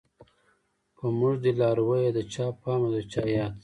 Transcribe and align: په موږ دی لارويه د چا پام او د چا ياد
په 0.97 1.05
موږ 1.17 1.35
دی 1.43 1.51
لارويه 1.61 2.09
د 2.13 2.19
چا 2.33 2.45
پام 2.61 2.81
او 2.85 2.91
د 2.95 2.97
چا 3.11 3.23
ياد 3.35 3.53